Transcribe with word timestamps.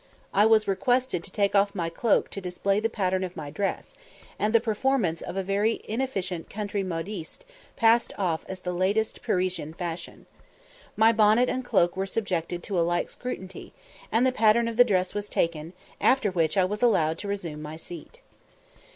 I 0.33 0.47
was 0.47 0.67
requested 0.67 1.23
to 1.23 1.31
take 1.31 1.53
off 1.53 1.75
my 1.75 1.87
cloak 1.87 2.31
to 2.31 2.41
display 2.41 2.79
the 2.79 2.89
pattern 2.89 3.23
of 3.23 3.35
my 3.35 3.51
dress, 3.51 3.93
and 4.39 4.51
the 4.51 4.59
performance 4.59 5.21
of 5.21 5.37
a 5.37 5.43
very 5.43 5.81
inefficient 5.87 6.49
country 6.49 6.81
modiste 6.81 7.45
passed 7.75 8.11
off 8.17 8.43
as 8.49 8.61
the 8.61 8.73
latest 8.73 9.21
Parisian 9.21 9.75
fashion. 9.75 10.25
My 10.95 11.11
bonnet 11.11 11.49
and 11.49 11.63
cloak 11.63 11.95
were 11.95 12.07
subjected 12.07 12.63
to 12.63 12.79
a 12.79 12.81
like 12.81 13.11
scrutiny, 13.11 13.73
and 14.11 14.25
the 14.25 14.31
pattern 14.31 14.67
of 14.67 14.75
the 14.75 14.83
dress 14.83 15.13
was 15.13 15.29
taken, 15.29 15.73
after 16.01 16.31
which 16.31 16.57
I 16.57 16.65
was 16.65 16.81
allowed 16.81 17.19
to 17.19 17.27
resume 17.27 17.61
my 17.61 17.75
seat. 17.75 18.21